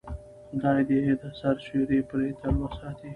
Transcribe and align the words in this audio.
خدای 0.59 0.81
دې 0.87 0.97
د 1.21 1.23
سر 1.39 1.55
سیوری 1.65 1.99
پرې 2.09 2.29
تل 2.39 2.55
وساتي. 2.61 3.09